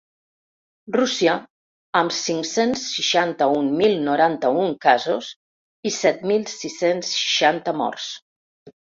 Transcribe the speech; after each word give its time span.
Rússia, 0.93 1.33
amb 1.99 2.13
cinc-cents 2.19 2.85
seixanta-un 2.93 3.67
mil 3.81 3.93
noranta-un 4.07 4.73
casos 4.85 5.27
i 5.89 5.91
set 5.97 6.25
mil 6.31 6.47
sis-cents 6.53 7.13
seixanta 7.19 7.75
morts. 7.83 8.09